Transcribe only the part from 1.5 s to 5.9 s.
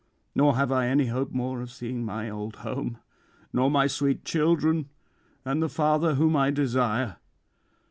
of seeing my old home nor my sweet children and the